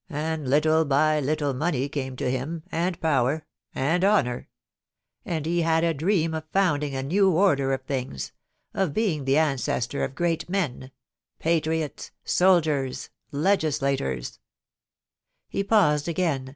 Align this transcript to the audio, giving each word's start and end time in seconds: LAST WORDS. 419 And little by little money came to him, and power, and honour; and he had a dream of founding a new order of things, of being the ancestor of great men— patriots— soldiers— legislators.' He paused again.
LAST 0.08 0.12
WORDS. 0.12 0.26
419 0.46 0.46
And 0.46 0.50
little 0.50 0.84
by 0.84 1.20
little 1.20 1.52
money 1.52 1.88
came 1.88 2.14
to 2.14 2.30
him, 2.30 2.62
and 2.70 3.00
power, 3.00 3.44
and 3.74 4.04
honour; 4.04 4.46
and 5.24 5.44
he 5.44 5.62
had 5.62 5.82
a 5.82 5.92
dream 5.92 6.32
of 6.32 6.46
founding 6.52 6.94
a 6.94 7.02
new 7.02 7.32
order 7.32 7.72
of 7.72 7.82
things, 7.82 8.30
of 8.72 8.94
being 8.94 9.24
the 9.24 9.36
ancestor 9.36 10.04
of 10.04 10.14
great 10.14 10.48
men— 10.48 10.92
patriots— 11.40 12.12
soldiers— 12.24 13.10
legislators.' 13.32 14.38
He 15.48 15.64
paused 15.64 16.06
again. 16.06 16.54